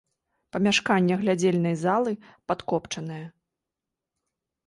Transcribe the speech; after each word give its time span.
Памяшканне 0.55 1.17
глядзельнай 1.23 1.75
залы 1.83 2.13
падкопчанае. 2.51 3.19